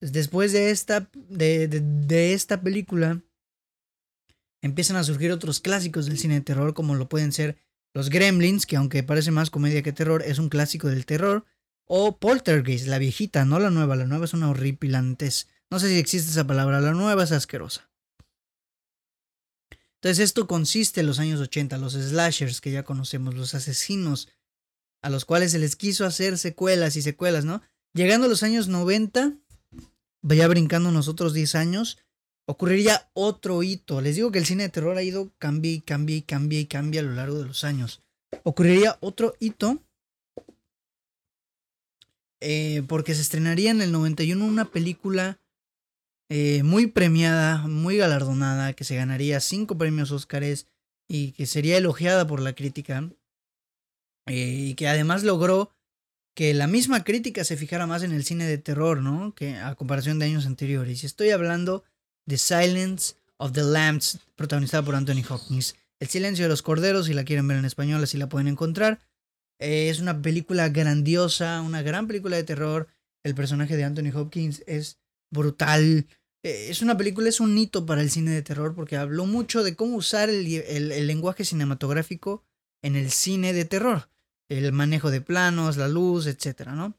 [0.00, 3.20] Después de esta, de, de esta película,
[4.62, 7.58] empiezan a surgir otros clásicos del cine de terror, como lo pueden ser
[7.94, 11.44] Los Gremlins, que aunque parece más comedia que terror, es un clásico del terror,
[11.86, 15.48] o Poltergeist, la viejita, no la nueva, la nueva es una horripilantes.
[15.68, 17.89] No sé si existe esa palabra, la nueva es asquerosa.
[20.02, 24.28] Entonces esto consiste en los años 80, los slashers que ya conocemos, los asesinos
[25.02, 27.62] a los cuales se les quiso hacer secuelas y secuelas, ¿no?
[27.92, 29.34] Llegando a los años 90,
[30.22, 31.98] vaya brincando nosotros 10 años,
[32.46, 34.00] ocurriría otro hito.
[34.00, 36.66] Les digo que el cine de terror ha ido cambia y cambia y cambia y
[36.66, 38.02] cambia a lo largo de los años.
[38.42, 39.82] Ocurriría otro hito
[42.40, 45.39] eh, porque se estrenaría en el 91 una película
[46.30, 50.68] eh, muy premiada, muy galardonada, que se ganaría cinco premios Óscares
[51.08, 53.10] y que sería elogiada por la crítica
[54.26, 55.72] eh, y que además logró
[56.36, 59.34] que la misma crítica se fijara más en el cine de terror, ¿no?
[59.34, 61.02] Que a comparación de años anteriores.
[61.02, 61.82] Y estoy hablando
[62.28, 65.74] The Silence of the Lambs, protagonizada por Anthony Hopkins.
[65.98, 69.00] El silencio de los corderos, si la quieren ver en español, así la pueden encontrar.
[69.58, 72.86] Eh, es una película grandiosa, una gran película de terror.
[73.24, 76.06] El personaje de Anthony Hopkins es brutal.
[76.42, 79.62] Eh, es una película, es un hito para el cine de terror porque habló mucho
[79.62, 82.44] de cómo usar el, el lenguaje cinematográfico
[82.82, 84.10] en el cine de terror.
[84.48, 86.68] El manejo de planos, la luz, etc.
[86.70, 86.98] ¿no?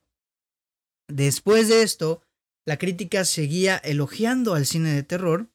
[1.08, 2.24] Después de esto,
[2.66, 5.50] la crítica seguía elogiando al cine de terror.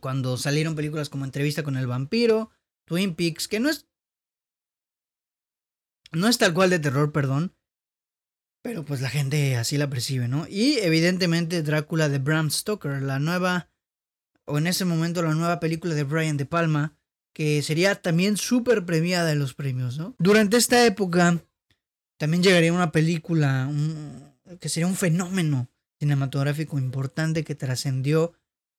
[0.00, 2.50] Cuando salieron películas como Entrevista con el vampiro,
[2.86, 3.88] Twin Peaks, que no es...
[6.12, 7.54] No es tal cual de terror, perdón.
[8.62, 10.46] Pero pues la gente así la percibe, ¿no?
[10.48, 13.68] Y evidentemente Drácula de Bram Stoker, la nueva,
[14.44, 16.96] o en ese momento la nueva película de Brian De Palma,
[17.32, 20.14] que sería también súper premiada en los premios, ¿no?
[20.18, 21.42] Durante esta época
[22.18, 23.70] también llegaría una película,
[24.60, 28.32] que sería un fenómeno cinematográfico importante que trascendió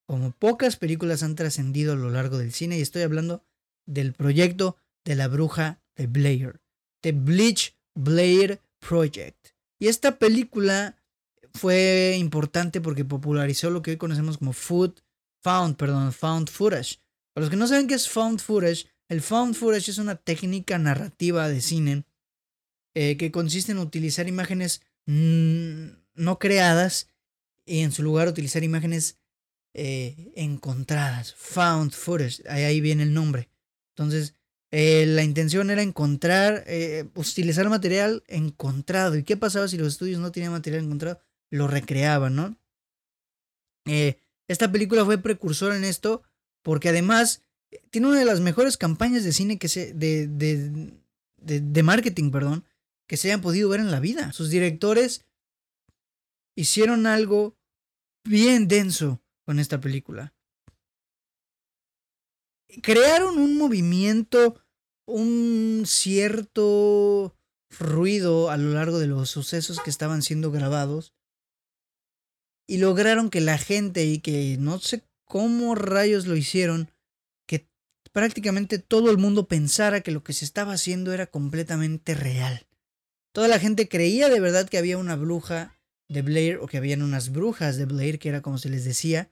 [0.06, 3.42] como pocas películas han trascendido a lo largo del cine y estoy hablando
[3.86, 6.60] del proyecto de la bruja de Blair,
[7.00, 9.53] The Bleach Blair Project.
[9.84, 10.96] Y esta película
[11.52, 14.94] fue importante porque popularizó lo que hoy conocemos como food
[15.42, 17.00] found, perdón, found footage.
[17.34, 20.78] Para los que no saben qué es found footage, el found footage es una técnica
[20.78, 22.04] narrativa de cine
[22.94, 27.08] eh, que consiste en utilizar imágenes no creadas
[27.66, 29.18] y en su lugar utilizar imágenes
[29.74, 33.50] eh, encontradas, found footage, ahí, viene el nombre.
[33.94, 34.34] Entonces,
[34.76, 39.16] eh, la intención era encontrar, eh, utilizar material encontrado.
[39.16, 41.20] ¿Y qué pasaba si los estudios no tenían material encontrado?
[41.54, 42.56] lo recreaban, ¿no?
[43.86, 46.22] Eh, esta película fue precursora en esto
[46.62, 49.94] porque además eh, tiene una de las mejores campañas de cine que se.
[49.94, 50.92] de, de,
[51.38, 52.64] de, marketing, perdón,
[53.06, 54.32] que se hayan podido ver en la vida.
[54.32, 55.24] Sus directores
[56.56, 57.56] hicieron algo
[58.24, 60.34] bien denso con esta película.
[62.82, 64.63] Crearon un movimiento,
[65.06, 67.36] un cierto
[67.78, 71.14] ruido a lo largo de los sucesos que estaban siendo grabados
[72.66, 76.90] y lograron que la gente y que no sé cómo rayos lo hicieron,
[77.46, 77.68] que
[78.12, 82.66] prácticamente todo el mundo pensara que lo que se estaba haciendo era completamente real.
[83.32, 85.76] Toda la gente creía de verdad que había una bruja
[86.08, 89.30] de Blair o que habían unas brujas de Blair, que era como se les decía.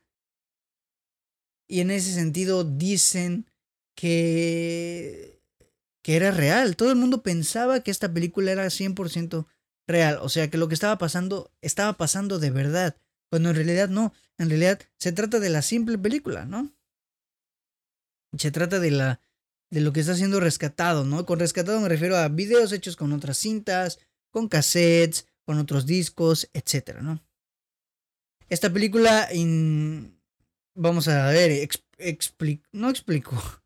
[1.68, 3.46] Y en ese sentido dicen
[3.94, 5.41] que
[6.02, 6.76] que era real.
[6.76, 9.46] Todo el mundo pensaba que esta película era 100%
[9.86, 12.96] real, o sea, que lo que estaba pasando estaba pasando de verdad.
[13.30, 16.70] Cuando en realidad no, en realidad se trata de la simple película, ¿no?
[18.36, 19.20] Se trata de la
[19.70, 21.24] de lo que está siendo rescatado, ¿no?
[21.24, 26.50] Con rescatado me refiero a videos hechos con otras cintas, con cassettes, con otros discos,
[26.52, 27.24] etcétera, ¿no?
[28.50, 29.28] Esta película
[30.74, 31.68] vamos a ver,
[32.72, 33.61] no explico.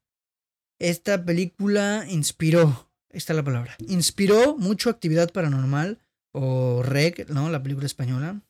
[0.78, 5.98] Esta película inspiró, esta es la palabra, inspiró mucho actividad paranormal
[6.32, 7.48] o REC, ¿no?
[7.50, 8.42] La película española.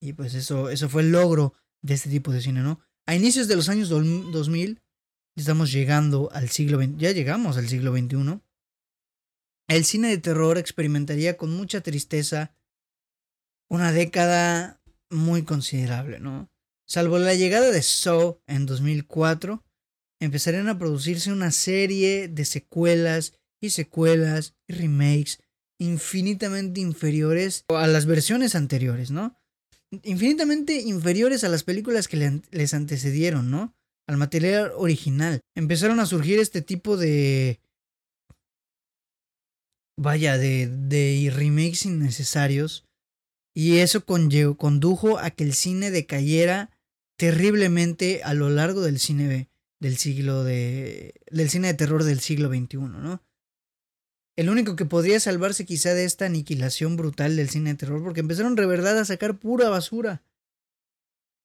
[0.00, 2.80] Y pues eso, eso fue el logro de este tipo de cine, ¿no?
[3.06, 4.80] A inicios de los años 2000,
[5.36, 8.40] estamos llegando al siglo XX, ya llegamos al siglo XXI.
[9.68, 12.56] El cine de terror experimentaría con mucha tristeza
[13.68, 16.50] una década muy considerable, ¿no?
[16.86, 19.64] Salvo la llegada de Saw en 2004,
[20.20, 25.40] empezarían a producirse una serie de secuelas y secuelas y remakes
[25.78, 29.34] infinitamente inferiores a las versiones anteriores, ¿no?
[30.02, 33.74] infinitamente inferiores a las películas que les antecedieron, ¿no?
[34.08, 35.40] Al material original.
[35.56, 37.60] Empezaron a surgir este tipo de...
[39.98, 42.84] Vaya, de, de remakes innecesarios.
[43.54, 46.70] Y eso condujo a que el cine decayera
[47.18, 49.49] terriblemente a lo largo del cine
[49.80, 51.14] del siglo de...
[51.30, 53.22] del cine de terror del siglo XXI, ¿no?
[54.36, 58.20] el único que podría salvarse quizá de esta aniquilación brutal del cine de terror, porque
[58.20, 60.22] empezaron de verdad a sacar pura basura,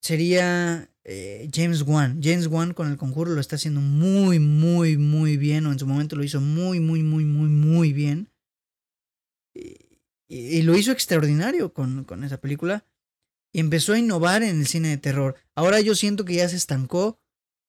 [0.01, 2.21] sería eh, James Wan.
[2.23, 5.85] James Wan con el conjuro lo está haciendo muy, muy, muy bien, o en su
[5.85, 8.29] momento lo hizo muy, muy, muy, muy, muy bien.
[10.27, 12.85] Y, lo hizo extraordinario con, con esa película.
[13.53, 15.35] Y empezó a innovar en el cine de terror.
[15.53, 17.19] Ahora yo siento que ya se estancó.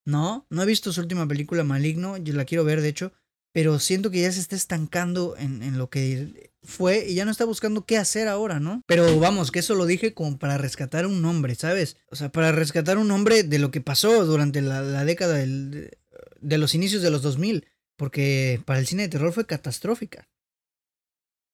[0.07, 2.17] No, no he visto su última película, Maligno.
[2.17, 3.13] Yo la quiero ver, de hecho
[3.57, 7.43] pero siento que ya se está estancando en, lo que fue y ya no está
[7.43, 8.83] buscando qué hacer ahora, ¿no?
[8.85, 11.97] Pero vamos, que eso lo dije como para rescatar un nombre, ¿sabes?
[12.11, 16.75] O sea, para rescatar un nombre de lo que pasó durante la, década de los
[16.75, 20.29] inicios de los 2000, porque para el cine de terror fue catastrófica.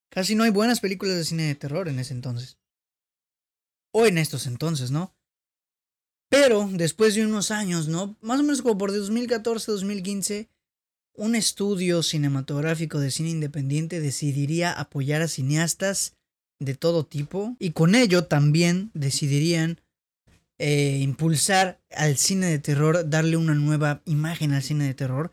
[0.10, 2.58] Casi no hay buenas películas de cine de terror en ese entonces.
[3.94, 5.16] O en estos entonces, ¿no?
[6.34, 8.18] Pero después de unos años, ¿no?
[8.20, 10.50] Más o menos como por 2014, 2015
[11.14, 16.16] un estudio cinematográfico de cine independiente decidiría apoyar a cineastas
[16.58, 19.80] de todo tipo y con ello también decidirían
[20.58, 25.30] eh, impulsar al cine de terror, darle una nueva imagen al cine de terror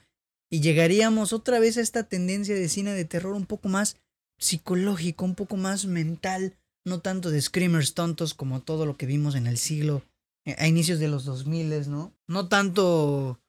[0.50, 3.96] y llegaríamos otra vez a esta tendencia de cine de terror un poco más
[4.38, 9.34] psicológico, un poco más mental, no tanto de screamers tontos como todo lo que vimos
[9.34, 10.02] en el siglo
[10.46, 12.14] a inicios de los 2000, ¿no?
[12.26, 13.40] No tanto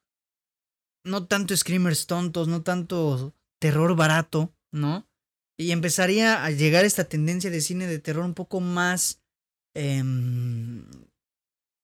[1.04, 5.08] no tanto screamers tontos, no tanto terror barato, ¿no?
[5.58, 9.20] Y empezaría a llegar esta tendencia de cine de terror un poco más
[9.74, 10.84] em,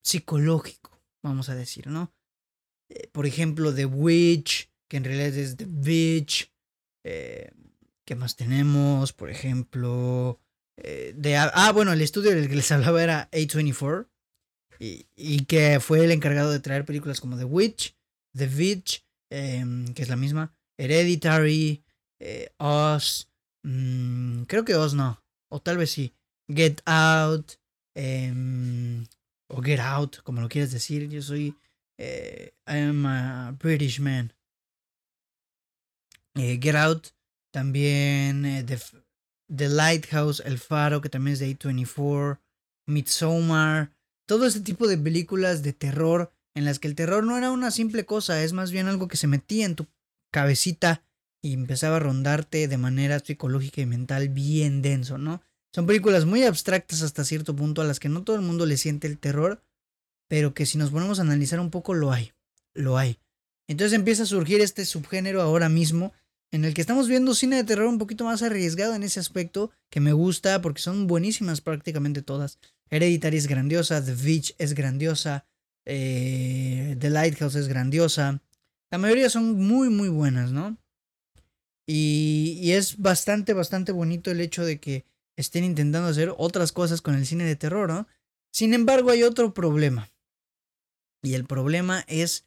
[0.04, 2.12] psicológico, vamos a decir, ¿no?
[2.90, 6.52] Eh, por ejemplo, The Witch, que en realidad es The Witch.
[7.04, 7.50] Eh,
[8.06, 9.12] ¿Qué más tenemos?
[9.12, 10.40] Por ejemplo,
[10.78, 14.08] eh, de, ah, bueno, el estudio del que les hablaba era A24.
[14.80, 17.96] Y, que fue el encargado de traer películas como The Witch,
[18.36, 20.54] The Witch, Em, que es la misma.
[20.78, 21.84] Hereditary,
[22.20, 23.30] eh, Oz,
[23.62, 26.14] mm, creo que Oz no, o tal vez sí.
[26.48, 27.54] Get Out,
[27.94, 29.06] em,
[29.48, 31.08] o Get Out, como lo quieras decir.
[31.08, 31.56] Yo soy,
[31.98, 34.32] eh, I am a British man.
[36.34, 37.08] Eh, Get Out,
[37.52, 38.78] también the,
[39.54, 42.40] the, Lighthouse, El Faro, que también es de A24,
[42.86, 43.90] Midsommar,
[44.28, 47.70] todo ese tipo de películas de terror en las que el terror no era una
[47.70, 49.86] simple cosa, es más bien algo que se metía en tu
[50.30, 51.02] cabecita
[51.40, 55.40] y empezaba a rondarte de manera psicológica y mental bien denso, ¿no?
[55.74, 58.76] Son películas muy abstractas hasta cierto punto a las que no todo el mundo le
[58.76, 59.62] siente el terror,
[60.28, 62.32] pero que si nos ponemos a analizar un poco lo hay,
[62.74, 63.18] lo hay.
[63.66, 66.12] Entonces empieza a surgir este subgénero ahora mismo
[66.50, 69.70] en el que estamos viendo cine de terror un poquito más arriesgado en ese aspecto,
[69.88, 72.58] que me gusta porque son buenísimas prácticamente todas.
[72.90, 75.46] Hereditary es grandiosa, The Beach es grandiosa,
[75.84, 78.40] eh, The Lighthouse es grandiosa.
[78.90, 80.76] La mayoría son muy, muy buenas, ¿no?
[81.86, 85.04] Y, y es bastante, bastante bonito el hecho de que
[85.36, 88.06] estén intentando hacer otras cosas con el cine de terror, ¿no?
[88.50, 90.10] Sin embargo, hay otro problema.
[91.22, 92.46] Y el problema es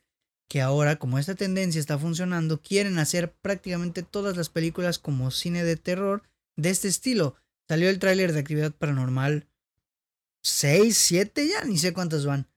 [0.51, 5.63] que ahora, como esta tendencia está funcionando, quieren hacer prácticamente todas las películas como cine
[5.63, 6.23] de terror
[6.57, 7.35] de este estilo.
[7.69, 9.47] Salió el tráiler de Actividad Paranormal
[10.43, 12.47] 6, 7, ya ni sé cuántas van.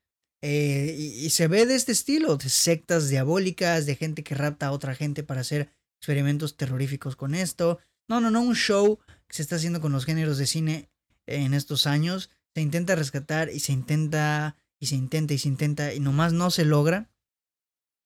[0.42, 4.66] Eh, y, y, se ve de este estilo, de sectas diabólicas, de gente que rapta
[4.66, 7.78] a otra gente para hacer experimentos terroríficos con esto.
[8.08, 10.90] No, no, no, un show que se está haciendo con los géneros de cine
[11.26, 12.30] en estos años.
[12.54, 16.50] Se intenta rescatar y se intenta y se intenta y se intenta y nomás no
[16.50, 17.10] se logra.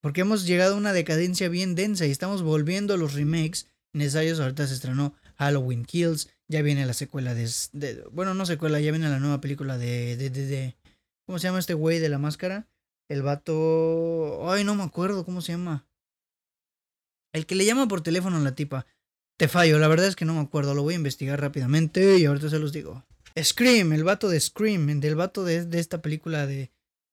[0.00, 4.38] Porque hemos llegado a una decadencia bien densa y estamos volviendo a los remakes necesarios.
[4.38, 9.08] Ahorita se estrenó Halloween Kills, ya viene la secuela de, bueno, no secuela, ya viene
[9.08, 10.76] la nueva película de, de, de, de
[11.26, 12.66] ¿cómo se llama este güey de la máscara?
[13.08, 15.86] El vato, ay, no me acuerdo cómo se llama.
[17.32, 18.86] El que le llama por teléfono a la tipa.
[19.38, 22.24] Te fallo, la verdad es que no me acuerdo, lo voy a investigar rápidamente y
[22.24, 23.04] ahorita se los digo.
[23.40, 26.72] Scream, el vato de Scream, del vato de, de esta película de,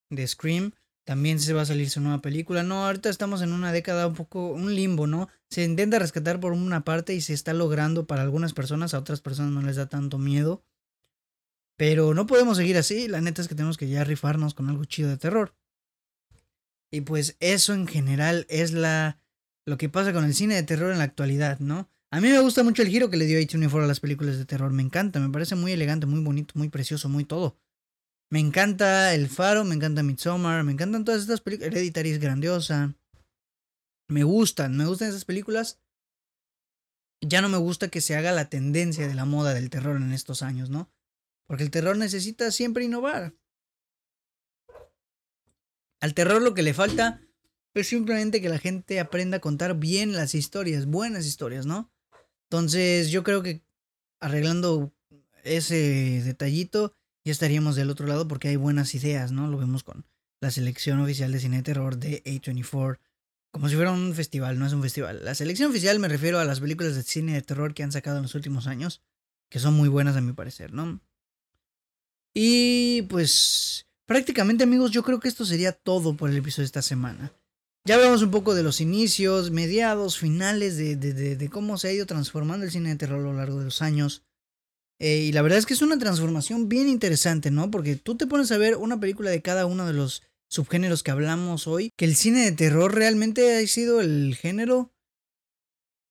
[0.09, 0.73] de Scream.
[1.05, 2.63] También se va a salir su nueva película.
[2.63, 5.29] No, ahorita estamos en una década un poco, un limbo, ¿no?
[5.49, 9.21] Se intenta rescatar por una parte y se está logrando para algunas personas, a otras
[9.21, 10.63] personas no les da tanto miedo.
[11.77, 14.85] Pero no podemos seguir así, la neta es que tenemos que ya rifarnos con algo
[14.85, 15.55] chido de terror.
[16.91, 19.19] Y pues eso en general es la
[19.67, 21.89] lo que pasa con el cine de terror en la actualidad, ¿no?
[22.11, 24.45] A mí me gusta mucho el giro que le dio A24 a las películas de
[24.45, 27.57] terror, me encanta, me parece muy elegante, muy bonito, muy precioso, muy todo.
[28.29, 31.71] Me encanta El Faro, me encanta Midsommar, me encantan todas estas películas.
[31.71, 32.95] Hereditary es grandiosa.
[34.07, 35.79] Me gustan, me gustan esas películas.
[37.21, 40.11] Ya no me gusta que se haga la tendencia de la moda del terror en
[40.11, 40.91] estos años, ¿no?
[41.47, 43.33] Porque el terror necesita siempre innovar.
[46.01, 47.21] Al terror lo que le falta
[47.73, 51.91] es simplemente que la gente aprenda a contar bien las historias, buenas historias, ¿no?
[52.49, 53.63] Entonces yo creo que
[54.19, 54.93] arreglando
[55.43, 56.95] ese detallito
[57.25, 59.47] ya estaríamos del otro lado porque hay buenas ideas, ¿no?
[59.47, 60.05] Lo vemos con
[60.41, 62.99] la selección oficial de cine de terror de A24,
[63.51, 65.25] como si fuera un festival, no es un festival.
[65.25, 68.17] La selección oficial me refiero a las películas de cine de terror que han sacado
[68.17, 69.01] en los últimos años,
[69.49, 71.01] que son muy buenas a mi parecer, ¿no?
[72.33, 76.81] Y pues prácticamente amigos, yo creo que esto sería todo por el episodio de esta
[76.81, 77.33] semana.
[77.85, 81.93] Ya hablamos un poco de los inicios, mediados, finales, de, de, de, cómo se ha
[81.93, 84.23] ido transformando el cine de terror a lo largo de los años.
[84.99, 87.69] Eh, y la verdad es que es una transformación bien interesante, ¿no?
[87.69, 91.11] Porque tú te pones a ver una película de cada uno de los subgéneros que
[91.11, 94.93] hablamos hoy, que el cine de terror realmente ha sido el género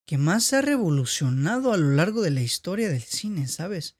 [0.06, 3.96] que más ha revolucionado a lo largo de la historia del cine, ¿sabes?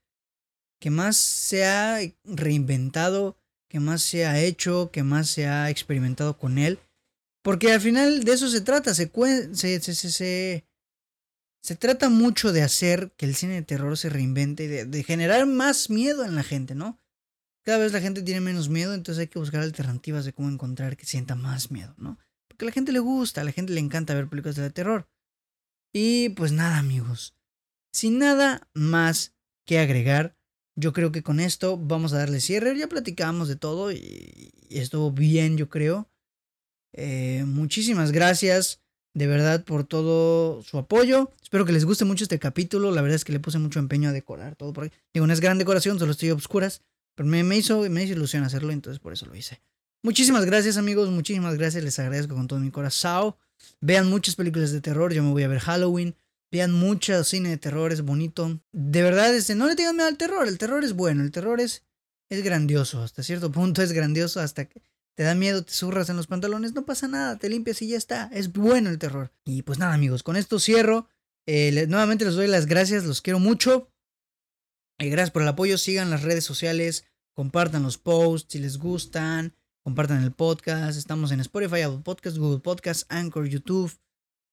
[0.81, 3.39] Que más se ha reinventado,
[3.71, 6.79] que más se ha hecho, que más se ha experimentado con él.
[7.43, 9.11] Porque al final de eso se trata, se,
[9.55, 10.65] se, se, se,
[11.75, 15.89] trata mucho de hacer que el cine de terror se reinvente y de, generar más
[15.89, 17.01] miedo en la gente, ¿no?
[17.63, 20.99] Cada vez la gente tiene menos miedo, entonces hay que buscar alternativas de cómo encontrar
[20.99, 22.19] que sienta más miedo, ¿no?
[22.49, 25.09] Porque a la gente le gusta, a la gente le encanta ver películas de terror.
[25.91, 27.35] Y pues nada, amigos.
[27.93, 29.35] Sin nada más
[29.65, 30.37] que agregar,
[30.77, 32.77] yo creo que con esto vamos a darle cierre.
[32.77, 36.11] Ya platicamos de todo y, y estuvo bien, yo creo.
[36.93, 38.84] Eh, muchísimas gracias
[39.15, 41.31] de verdad por todo su apoyo.
[41.43, 42.91] Espero que les guste mucho este capítulo.
[42.91, 44.91] La verdad es que le puse mucho empeño a decorar todo por.
[45.13, 46.83] Digo, no es gran decoración, solo estoy a obscuras.
[47.15, 49.61] Pero me, me, hizo, me hizo ilusión hacerlo, entonces por eso lo hice.
[50.03, 51.09] Muchísimas gracias, amigos.
[51.11, 51.85] Muchísimas gracias.
[51.85, 53.37] Les agradezco con todo mi corazón.
[53.81, 55.15] Vean muchas películas de terror.
[55.15, 56.17] Yo me voy a ver Halloween.
[56.51, 57.93] Vean mucho cine de terror.
[57.93, 58.61] Es bonito.
[58.73, 60.49] De verdad, este, no le tengan miedo al terror.
[60.49, 61.23] El terror es bueno.
[61.23, 61.85] El terror es,
[62.29, 63.01] es grandioso.
[63.01, 64.41] Hasta cierto punto es grandioso.
[64.41, 64.83] Hasta que
[65.17, 67.97] te da miedo, te zurras en los pantalones, no pasa nada, te limpias y ya
[67.97, 68.31] está.
[68.33, 69.33] Es bueno el terror.
[69.45, 71.09] Y pues nada, amigos, con esto cierro.
[71.47, 73.91] Eh, nuevamente les doy las gracias, los quiero mucho.
[74.99, 75.79] Y gracias por el apoyo.
[75.79, 79.55] Sigan las redes sociales, compartan los posts si les gustan,
[79.85, 80.99] compartan el podcast.
[80.99, 83.93] Estamos en Spotify, Apple Podcast, Google Podcast, Anchor, YouTube.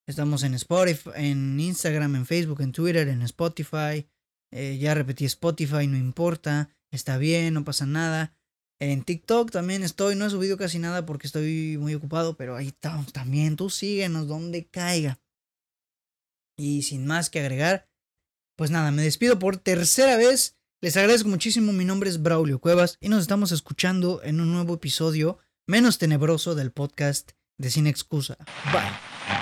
[0.08, 4.08] Estamos en Spotify, en Instagram, en Facebook, en Twitter, en Spotify.
[4.52, 6.70] Eh, ya repetí Spotify, no importa.
[6.92, 8.36] Está bien, no pasa nada.
[8.82, 12.70] En TikTok también estoy, no he subido casi nada porque estoy muy ocupado, pero ahí
[12.70, 13.56] estamos también.
[13.56, 15.20] Tú síguenos donde caiga.
[16.58, 17.88] Y sin más que agregar,
[18.58, 20.58] pues nada, me despido por tercera vez.
[20.82, 24.74] Les agradezco muchísimo, mi nombre es Braulio Cuevas y nos estamos escuchando en un nuevo
[24.74, 28.36] episodio menos tenebroso del podcast de Sin Excusa.
[28.74, 29.41] Bye.